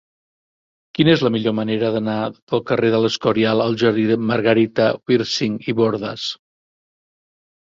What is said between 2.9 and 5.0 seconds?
de l'Escorial al jardí de Margarita